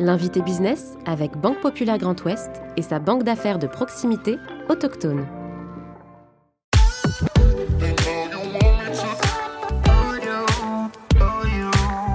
[0.00, 5.24] L'invité business avec Banque Populaire Grand Ouest et sa banque d'affaires de proximité autochtone.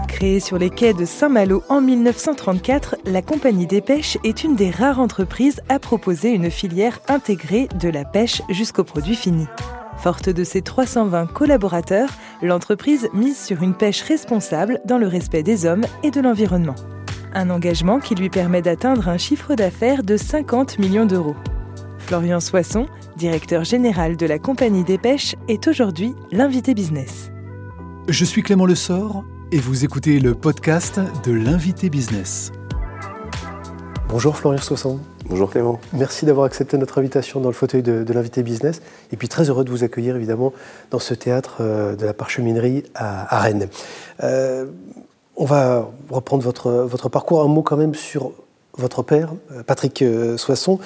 [0.09, 4.71] Créée sur les quais de Saint-Malo en 1934, la Compagnie des Pêches est une des
[4.71, 9.47] rares entreprises à proposer une filière intégrée de la pêche jusqu'au produit fini.
[9.99, 12.09] Forte de ses 320 collaborateurs,
[12.41, 16.75] l'entreprise mise sur une pêche responsable dans le respect des hommes et de l'environnement.
[17.33, 21.35] Un engagement qui lui permet d'atteindre un chiffre d'affaires de 50 millions d'euros.
[21.99, 27.29] Florian Soisson, directeur général de la Compagnie des Pêches, est aujourd'hui l'invité business.
[28.07, 32.51] Je suis Clément Lessort et vous écoutez le podcast de l'invité business.
[34.07, 34.99] Bonjour Florian Soisson.
[35.27, 35.79] Bonjour Clément.
[35.93, 38.81] Merci d'avoir accepté notre invitation dans le fauteuil de, l'invité business.
[39.11, 40.51] Et puis très heureux de vous accueillir évidemment
[40.89, 43.67] dans ce théâtre euh, de la parcheminerie à, Rennes.
[44.23, 44.65] Euh,
[45.39, 47.41] on va reprendre votre, parcours.
[47.41, 48.31] Un mot quand même sur
[48.77, 50.03] votre père, euh, Patrick
[50.37, 50.79] Soisson.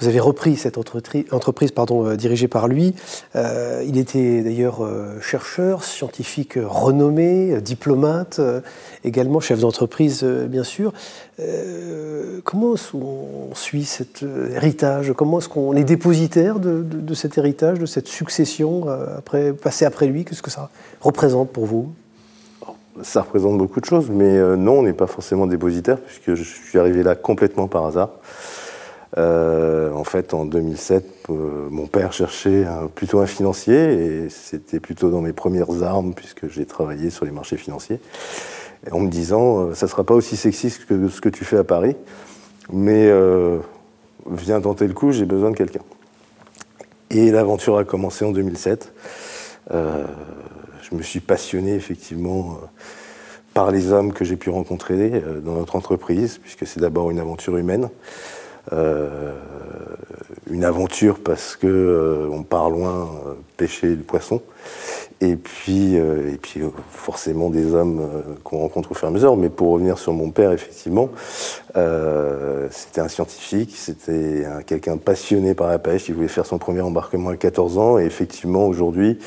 [0.00, 2.94] Vous avez repris cette entreprise euh, dirigée par lui.
[3.36, 8.40] Euh, il était d'ailleurs euh, chercheur, scientifique renommé, diplomate,
[9.04, 10.92] également chef d'entreprise, bien sûr.
[12.44, 12.96] comment est-ce
[13.54, 15.12] suit cet héritage?
[15.14, 18.86] Comment est-ce qu'on est dépositaire de, de, cet héritage, de cette succession
[19.18, 20.24] après, passée après lui?
[20.24, 20.70] Qu'est-ce que ça
[21.00, 21.92] représente pour vous?
[23.02, 26.78] Ça représente beaucoup de choses, mais non, on n'est pas forcément dépositaire, puisque je suis
[26.78, 28.10] arrivé là complètement par hasard.
[29.18, 35.10] Euh, en fait, en 2007, euh, mon père cherchait plutôt un financier et c'était plutôt
[35.10, 38.00] dans mes premières armes puisque j'ai travaillé sur les marchés financiers.
[38.92, 41.58] en me disant, euh, ça ne sera pas aussi sexiste que ce que tu fais
[41.58, 41.96] à Paris,
[42.72, 43.10] mais
[44.30, 45.82] viens tenter le coup, j'ai besoin de quelqu'un.
[47.10, 48.92] Et l'aventure a commencé en 2007.
[50.82, 52.58] Je me suis passionné effectivement
[53.54, 57.56] par les hommes que j'ai pu rencontrer dans notre entreprise, puisque c'est d'abord une aventure
[57.56, 57.88] humaine.
[58.72, 59.32] Euh,
[60.50, 64.42] une aventure parce que euh, on part loin euh, pêcher le poisson
[65.20, 68.08] et puis, et puis forcément des hommes
[68.42, 69.36] qu'on rencontre au fur et à mesure.
[69.36, 71.10] Mais pour revenir sur mon père, effectivement,
[72.70, 77.28] c'était un scientifique, c'était quelqu'un passionné par la pêche, il voulait faire son premier embarquement
[77.28, 79.18] à 14 ans, et effectivement, aujourd'hui,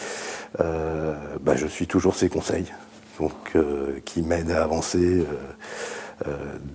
[0.58, 2.74] bah, je suis toujours ses conseils,
[3.20, 3.56] donc,
[4.04, 5.24] qui m'aident à avancer.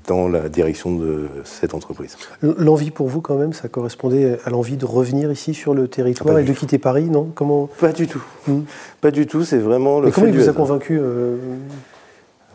[0.06, 2.16] Dans la direction de cette entreprise.
[2.42, 6.38] L'envie pour vous, quand même, ça correspondait à l'envie de revenir ici sur le territoire
[6.38, 7.30] et de quitter Paris, non?
[7.34, 8.22] Comment Pas du tout.
[8.46, 8.62] Hmm.
[9.00, 10.06] Pas du tout, c'est vraiment le.
[10.06, 11.36] Mais comment il vous a convaincu euh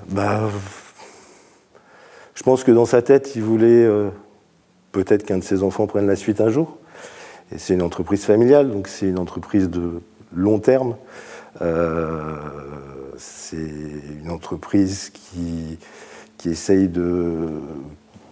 [0.09, 0.42] bah,
[2.36, 4.10] Je pense que dans sa tête, il voulait euh,
[4.92, 6.78] peut-être qu'un de ses enfants prenne la suite un jour.
[7.54, 10.02] Et c'est une entreprise familiale, donc c'est une entreprise de
[10.36, 10.96] long terme.
[13.18, 15.78] c'est une entreprise qui
[16.44, 17.48] qui essaye de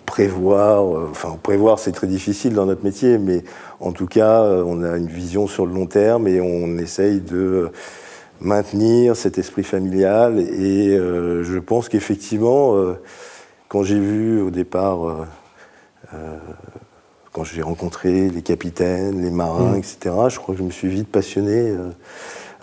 [0.05, 3.41] prévoir, euh, enfin prévoir c'est très difficile dans notre métier, mais
[3.79, 7.21] en tout cas euh, on a une vision sur le long terme et on essaye
[7.21, 7.71] de
[8.41, 12.75] maintenir cet esprit familial et euh, je pense qu'effectivement
[13.69, 14.99] quand j'ai vu au départ
[17.31, 19.77] quand j'ai rencontré les capitaines, les marins, mmh.
[19.77, 21.73] etc., je crois que je me suis vite passionné.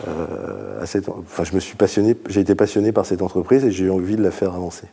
[0.06, 3.86] à cette, enfin, je me suis passionné, j'ai été passionné par cette entreprise et j'ai
[3.86, 4.88] eu envie de la faire avancer.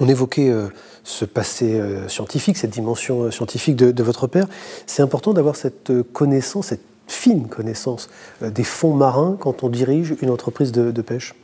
[0.00, 0.68] On évoquait euh,
[1.04, 4.46] ce passé euh, scientifique, cette dimension euh, scientifique de, votre père.
[4.86, 10.30] C'est important d'avoir cette connaissance, cette fine connaissance des fonds marins quand on dirige une
[10.30, 11.34] entreprise de, pêche.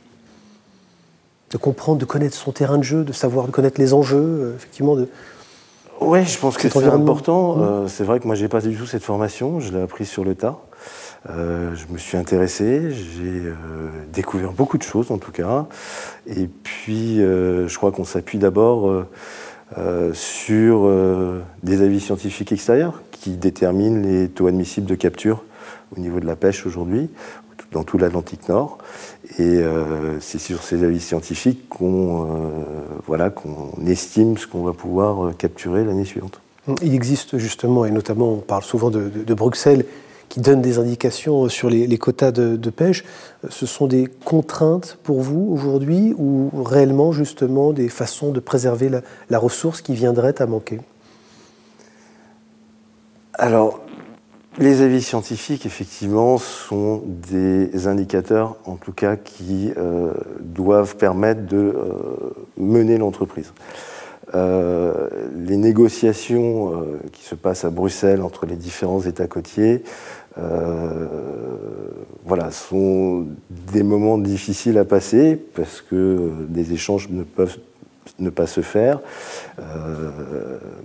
[1.51, 4.97] De comprendre, de connaître son terrain de jeu, de savoir, de connaître les enjeux, effectivement.
[4.97, 5.07] De,
[6.01, 7.55] oui, je pense que c'est important.
[7.55, 7.87] Mmh.
[7.87, 9.61] c'est vrai que moi, j'ai pas du tout cette formation.
[9.61, 10.59] Je l'ai appris sur le tas.
[11.29, 13.53] Euh, je me suis intéressé, j'ai euh,
[14.11, 15.67] découvert beaucoup de choses en tout cas.
[16.27, 19.05] Et puis, euh, je crois qu'on s'appuie d'abord
[20.13, 20.87] sur
[21.63, 25.43] des avis scientifiques extérieurs qui déterminent les taux admissibles de capture
[25.97, 27.09] au niveau de la pêche aujourd'hui,
[27.71, 28.77] dans tout l'Atlantique Nord.
[29.39, 29.63] Et
[30.19, 32.27] c'est sur ces avis scientifiques qu'on
[33.07, 33.33] voilà,
[33.87, 36.39] estime ce qu'on va pouvoir capturer l'année suivante.
[36.83, 39.85] Il existe justement, et notamment on parle souvent de Bruxelles,
[40.33, 43.03] qui donnent des indications sur les, quotas de, pêche.
[43.49, 48.89] Ce sont des contraintes pour vous aujourd'hui ou réellement justement des façons de préserver
[49.29, 50.79] la, ressource qui viendrait à manquer?
[53.35, 53.81] Alors,
[54.57, 61.57] les avis scientifiques, effectivement, sont des indicateurs, en tout cas, qui euh, doivent permettre de
[61.57, 61.75] euh,
[62.57, 63.53] mener l'entreprise.
[64.33, 65.09] Euh,
[65.45, 66.71] les négociations
[67.11, 70.22] qui se passent à Bruxelles entre les différents États côtiers euh,
[72.25, 77.57] voilà, sont des moments difficiles à passer parce que des échanges ne peuvent
[78.19, 78.99] ne pas se faire.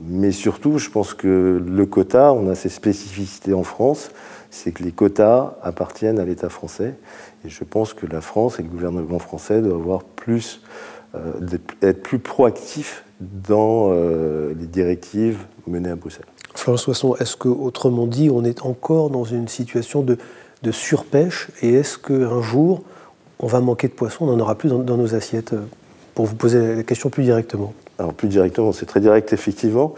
[0.07, 4.11] mais surtout, je pense que le quota, on a ses spécificités en France,
[4.51, 6.95] c'est que les quotas appartiennent à l'État français.
[7.45, 10.63] Et je pense que la France et le gouvernement français doivent avoir plus,
[11.83, 16.27] être plus proactifs dans les directives menées à Bruxelles.
[16.59, 20.19] Florence Soisson, est-ce que, autrement dit, on est encore dans une situation de,
[20.73, 22.83] surpêche et est-ce qu'un jour,
[23.39, 25.55] on va manquer de poissons, on n'en aura plus dans, nos assiettes
[26.15, 27.73] Pour vous poser la question plus directement?
[27.99, 29.95] Alors plus directement, c'est très direct effectivement.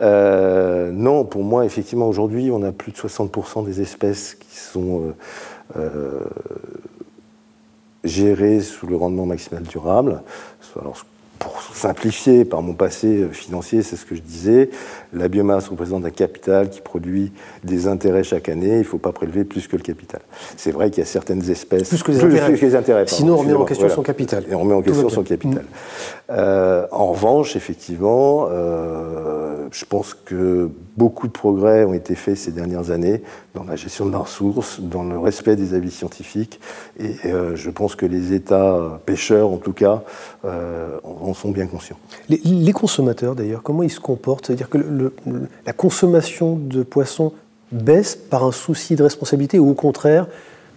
[0.00, 5.02] Euh, non, pour moi, effectivement, aujourd'hui, on a plus de 60% des espèces qui sont
[5.02, 6.20] euh, euh,
[8.04, 10.22] gérées sous le rendement maximal durable.
[11.38, 14.70] Pour simplifier, par mon passé financier, c'est ce que je disais,
[15.12, 17.32] la biomasse représente un capital qui produit
[17.64, 18.72] des intérêts chaque année.
[18.72, 20.20] Il ne faut pas prélever plus que le capital.
[20.56, 21.88] C'est vrai qu'il y a certaines espèces.
[21.88, 23.06] Plus que les intérêts.
[23.06, 24.44] Sinon, on remet en question son capital.
[24.50, 25.64] Et on remet en question son capital.
[26.30, 32.50] Euh, en revanche, effectivement, euh, je pense que beaucoup de progrès ont été faits ces
[32.50, 33.22] dernières années
[33.54, 36.60] dans la gestion de la ressource, dans le respect des avis scientifiques.
[36.98, 40.02] Et euh, je pense que les États pêcheurs, en tout cas,
[41.28, 41.96] en sont bien conscients.
[42.28, 44.46] Les, consommateurs, d'ailleurs, comment ils se comportent?
[44.46, 44.78] C'est-à-dire que
[45.66, 47.32] la consommation de poissons
[47.72, 50.26] baisse par un souci de responsabilité ou au contraire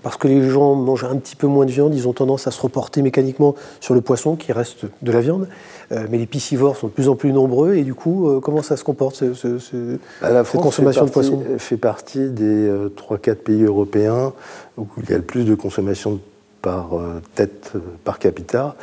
[0.03, 2.51] parce que les gens mangent un petit peu moins de viande, ils ont tendance à
[2.51, 5.48] se reporter mécaniquement sur le poisson qui reste de la viande.
[5.92, 8.63] Euh, mais les piscivores sont de plus en plus nombreux et du coup, euh, comment
[8.63, 11.44] ça se comporte ce, bah, la France consommation de poissons?
[11.57, 14.33] fait partie des 3-4 euh, pays européens
[14.77, 16.19] où il y a le plus de consommation
[16.61, 16.91] par
[17.35, 17.73] tête
[18.03, 18.75] par capita,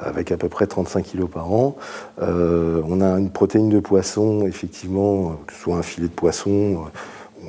[0.00, 1.76] avec à peu près 35 kg par an.
[2.20, 6.84] on a une protéine de poisson, effectivement, que ce soit un filet de poisson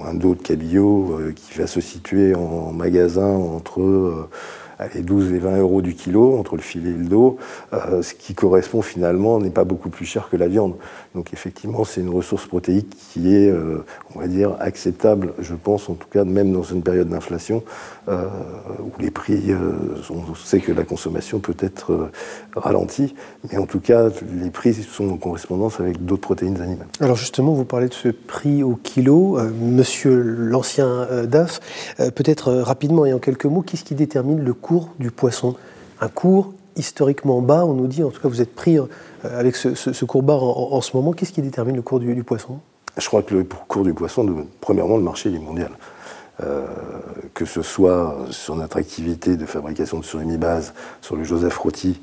[0.01, 4.29] un dos de cabillaud euh, qui va se situer en magasin entre euh,
[4.95, 7.37] les 12 et 20 euros du kilo entre le filet et le dos,
[7.73, 10.75] euh, ce qui correspond finalement n'est pas beaucoup plus cher que la viande.
[11.15, 13.85] Donc effectivement, c'est une ressource protéique qui est, euh,
[14.15, 17.63] on va dire, acceptable, je pense, en tout cas, même dans une période d'inflation
[18.07, 18.25] euh,
[18.79, 19.53] où les prix,
[20.09, 22.09] on sait que la consommation peut être
[22.55, 23.15] ralentie,
[23.49, 24.09] mais en tout cas,
[24.41, 26.87] les prix sont en correspondance avec d'autres protéines animales.
[26.99, 31.59] Alors justement, vous parlez de ce prix au kilo, Monsieur l'ancien DAF,
[31.97, 35.55] peut-être rapidement et en quelques mots, qu'est-ce qui détermine le cours du poisson.
[36.01, 38.87] Un cours historiquement bas, on nous dit, en tout cas vous êtes pris euh,
[39.23, 42.59] avec ce, cours bas en, ce moment, qu'est-ce qui détermine le cours du, poisson?
[42.97, 44.25] Je crois que le cours du poisson,
[44.59, 45.71] premièrement, le marché est mondial.
[46.41, 46.65] Euh,
[47.35, 51.99] que ce soit sur notre activité de fabrication de surimi base, sur le Joseph Roti,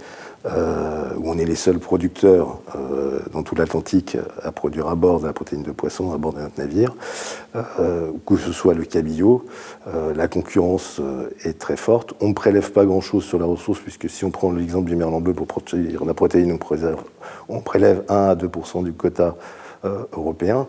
[0.47, 5.21] euh, où on est les seuls producteurs euh, dans tout l'Atlantique à produire à bord
[5.21, 6.95] de la protéine de poisson, à bord de notre navire,
[7.57, 9.45] euh, que ce soit le cabillaud,
[10.17, 11.01] la concurrence
[11.45, 12.15] est très forte.
[12.21, 15.21] On ne prélève pas grand-chose sur la ressource, puisque si on prend l'exemple du merlan
[15.21, 16.59] bleu pour produire la protéine,
[17.49, 19.37] on, prélève 1 à 2% du quota
[20.13, 20.69] européen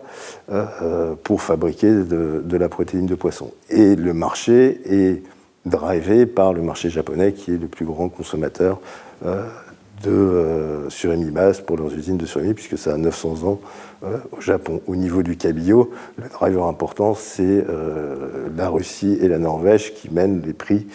[1.22, 3.52] pour fabriquer de, de, la protéine de poisson.
[3.70, 5.22] Et le marché est
[5.66, 8.80] drivé par le marché japonais, qui est le plus grand consommateur
[9.24, 9.46] euh,
[10.02, 13.60] de euh, surimi basse pour leurs usines de surimi, puisque ça a 900 ans
[14.02, 14.80] euh, au Japon.
[14.86, 17.64] Au niveau du cabillaud, le driver important, c'est
[18.56, 20.88] la Russie et la Norvège qui mènent les prix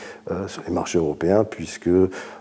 [0.47, 1.89] sur les marchés européens, puisque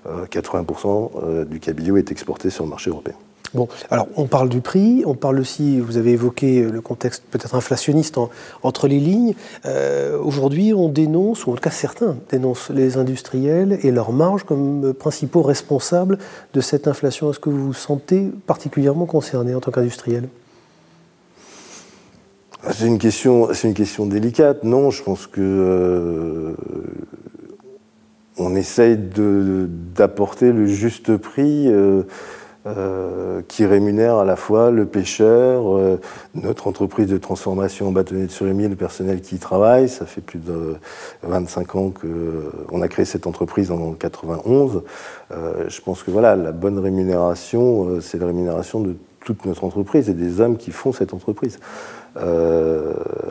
[0.06, 3.14] 80% du cabillaud est exporté sur le marché européen.
[3.54, 7.54] Bon, alors on parle du prix, on parle aussi, vous avez évoqué le contexte peut-être
[7.54, 8.18] inflationniste
[8.62, 9.34] entre les lignes.
[9.64, 14.44] Euh, aujourd'hui, on dénonce, ou en tout cas certains dénoncent les industriels et leurs marges
[14.44, 16.18] comme principaux responsables
[16.54, 17.30] de cette inflation.
[17.30, 20.28] Est-ce que vous vous sentez particulièrement concerné en tant qu'industriel?
[22.72, 24.64] C'est une question, c'est une question délicate.
[24.64, 26.54] Non, je pense que euh,
[28.38, 31.68] on essaye d'apporter le juste prix.
[31.68, 32.02] Euh,
[32.66, 36.00] euh, qui rémunère à la fois le pêcheur, euh,
[36.34, 39.88] notre entreprise de transformation en bâtonnet de surimi, le personnel qui y travaille.
[39.88, 40.74] Ça fait plus de
[41.22, 44.82] 25 ans qu'on a créé cette entreprise en 91.
[45.30, 50.08] Euh, je pense que voilà, la bonne rémunération, c'est la rémunération de toute notre entreprise
[50.08, 51.60] et des hommes qui font cette entreprise.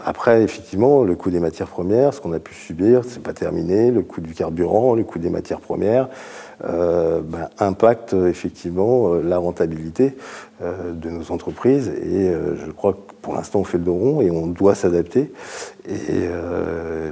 [0.05, 3.91] Après, effectivement, le coût des matières premières, ce qu'on a pu subir, c'est pas terminé.
[3.91, 6.09] Le coût du carburant, le coût des matières premières.
[6.63, 10.15] Euh, ben, impacte effectivement euh, la rentabilité
[10.61, 11.89] euh, de nos entreprises.
[11.89, 15.31] Et je crois que pour l'instant, on fait le dos rond et on doit s'adapter.
[15.87, 16.29] Et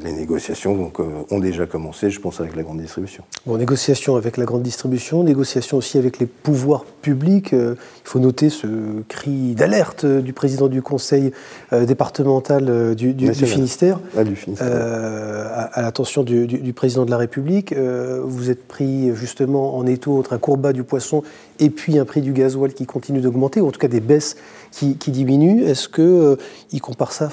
[0.03, 0.91] les négociations
[1.29, 3.23] ont déjà commencé, je pense, avec la grande distribution.
[3.45, 7.51] Bon, négociations avec la grande distribution, négociations aussi avec les pouvoirs publics.
[7.51, 8.67] il faut noter ce
[9.07, 11.31] cri d'alerte du président du conseil
[11.71, 14.67] départemental du, Finistère, ah, du Finistère.
[14.71, 17.73] à, l'attention du, président de la République.
[17.73, 21.23] vous êtes pris justement en étau entre un cours bas du poisson
[21.59, 24.35] et puis un prix du gasoil qui continue d'augmenter, ou en tout cas des baisses
[24.71, 27.29] qui, diminuent, est-ce qu'il compare ça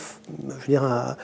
[0.49, 1.17] je veux dire, à,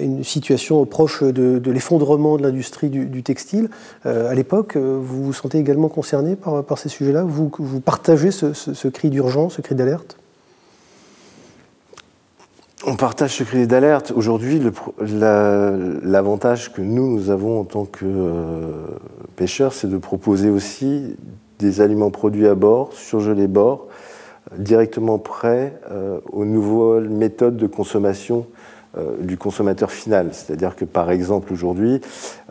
[0.00, 3.70] une situation proche de, l'effondrement de l'industrie du, textile
[4.04, 7.24] À l'époque, vous vous sentez également concerné par, par ces sujets-là?
[7.24, 10.16] Vous, vous partagez ce, ce cri d'urgence, ce cri d'alerte?
[12.86, 14.12] On partage ce cri d'alerte.
[14.14, 14.60] Aujourd'hui,
[15.00, 18.70] l'avantage que nous, avons en tant que euh,
[19.36, 21.16] pêcheurs, c'est de proposer aussi
[21.58, 23.88] des aliments produits à bord, surgelés bord,
[24.56, 28.77] directement prêts euh, aux nouvelles méthodes de consommation euh,
[29.20, 30.30] du consommateur final.
[30.32, 32.00] C'est-à-dire que par exemple aujourd'hui,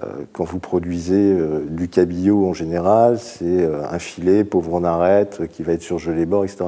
[0.03, 5.41] euh, quand vous produisez euh, du cabillaud en général, c'est un filet pauvre en arête
[5.51, 6.65] qui va être surgelé bord, etc.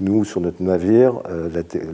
[0.00, 1.20] Nous, sur notre navire,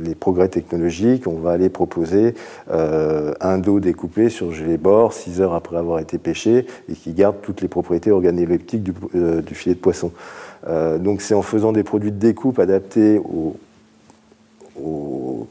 [0.02, 2.34] les progrès technologiques, on va aller proposer
[2.70, 7.60] un dos découpé surgelé bord 6 heures après avoir été pêché et qui garde toutes
[7.60, 10.12] les propriétés organoleptiques du, du filet de poisson.
[10.98, 13.56] donc c'est en faisant des produits de découpe adaptés aux,
[14.82, 15.46] aux,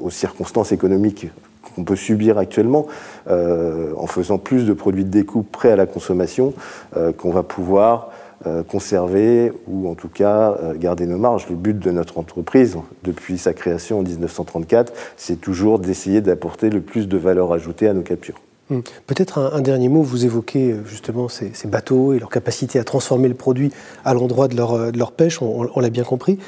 [0.00, 1.28] aux circonstances économiques
[1.74, 2.86] qu'on peut subir actuellement,
[3.28, 6.54] euh, en faisant plus de produits de découpe prêts à la consommation,
[6.96, 8.10] euh, qu'on va pouvoir
[8.46, 11.46] euh, conserver ou en tout cas garder nos marges.
[11.48, 16.80] Le but de notre entreprise, depuis sa création en 1934, c'est toujours d'essayer d'apporter le
[16.80, 18.40] plus de valeur ajoutée à nos captures.
[18.70, 18.82] Hum.
[19.06, 23.34] Peut-être un, dernier mot, vous évoquez justement ces, bateaux et leur capacité à transformer le
[23.34, 23.70] produit
[24.06, 26.38] à l'endroit de leur, de leur pêche, on, l'a bien compris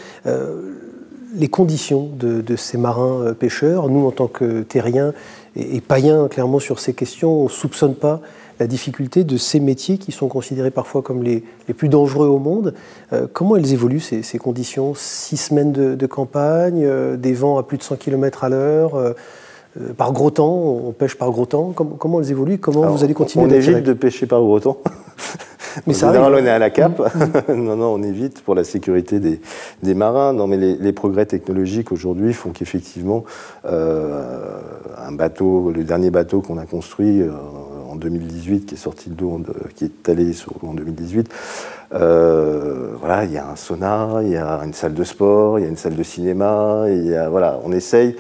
[1.37, 3.89] les conditions de, ces marins euh, pêcheurs.
[3.89, 5.13] Nous, en tant que terriens
[5.55, 8.21] et, païens, clairement, sur ces questions, on ne soupçonne pas
[8.59, 11.45] la difficulté de ces métiers qui sont considérés parfois comme les,
[11.77, 12.75] plus dangereux au monde.
[13.13, 14.95] Euh, comment elles évoluent, ces, conditions?
[14.95, 19.15] Six semaines de, campagne, euh, des vents à plus de 100 km à l'heure
[19.99, 20.55] par gros temps,
[20.87, 21.75] on pêche par gros temps.
[21.75, 22.57] Comment, elles évoluent?
[22.57, 24.79] Comment vous allez continuer On évite de pêcher par gros temps.
[25.87, 27.03] Mais ça général, on est à la cape.
[27.49, 29.41] Non, non, on évite pour la sécurité des,
[29.83, 30.33] des marins.
[30.33, 33.25] Non, mais les, progrès technologiques aujourd'hui font qu'effectivement,
[33.67, 34.59] euh,
[34.99, 37.31] un bateau, le dernier bateau qu'on a construit euh,
[37.91, 39.41] en 2018, qui est sorti de l'eau,
[39.75, 41.29] qui est allé sur l'eau en 2018,
[41.95, 45.63] euh, voilà, il y a un sauna, il y a une salle de sport, il
[45.63, 48.17] y a une salle de cinéma, il y a, voilà, on essaye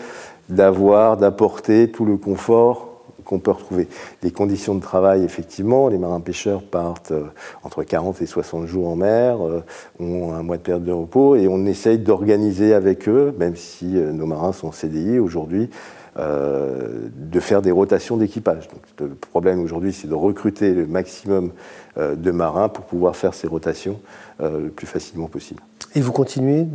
[0.48, 2.85] d'avoir, d'apporter tout le confort
[3.26, 3.88] qu'on peut retrouver.
[4.22, 7.24] Les conditions de travail, effectivement, les marins-pêcheurs partent euh,
[7.64, 9.62] entre 40 et 60 jours en mer, euh,
[10.00, 13.98] ont un mois de période de repos, et on essaye d'organiser avec eux, même si
[13.98, 15.68] euh, nos marins sont CDI aujourd'hui,
[16.18, 18.70] de faire des rotations d'équipage.
[18.98, 21.50] Le problème aujourd'hui, c'est de recruter le maximum
[21.98, 24.00] de marins pour pouvoir faire ces rotations
[24.40, 25.60] le plus facilement possible.
[25.96, 26.66] Et vous continuez,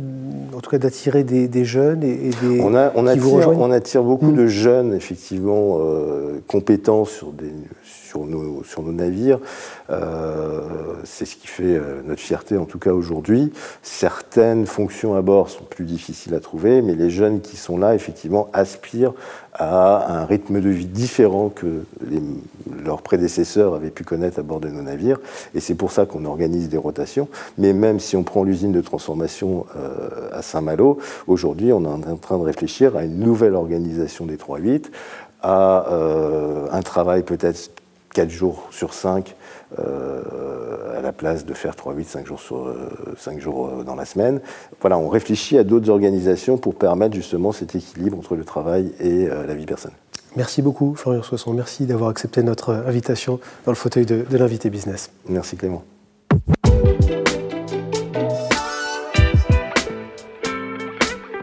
[0.52, 4.32] en tout cas, d'attirer des, jeunes et, des on, a, on, attire, on attire beaucoup
[4.32, 4.36] hmm.
[4.36, 7.52] de jeunes, effectivement, euh, compétents sur, des,
[7.84, 9.38] sur, nos, sur nos navires.
[9.90, 10.60] Euh,
[11.04, 13.52] c'est ce qui fait euh, notre fierté, en tout cas aujourd'hui.
[13.82, 17.94] Certaines fonctions à bord sont plus difficiles à trouver, mais les jeunes qui sont là,
[17.94, 19.14] effectivement, aspirent
[19.54, 21.84] à un rythme de vie différent que
[22.84, 25.18] leurs prédécesseurs avaient pu connaître à bord de nos navires.
[25.54, 27.28] Et c'est pour ça qu'on organise des rotations.
[27.58, 32.16] Mais même si on prend l'usine de transformation euh, à Saint-Malo, aujourd'hui, on est en
[32.16, 34.86] train de réfléchir à une nouvelle organisation des 3-8,
[35.42, 37.70] à euh, un travail peut-être
[38.14, 39.34] 4 jours sur 5
[39.78, 40.51] euh, à
[41.02, 42.74] la place de faire 3-8, 5 jours, sur,
[43.18, 44.40] 5 jours dans la semaine.
[44.80, 49.26] Voilà, on réfléchit à d'autres organisations pour permettre justement cet équilibre entre le travail et
[49.26, 49.96] la vie personnelle.
[50.36, 51.52] Merci beaucoup, Florian Soisson.
[51.52, 55.10] Merci d'avoir accepté notre invitation dans le fauteuil de, de l'invité business.
[55.28, 55.84] Merci, Clément.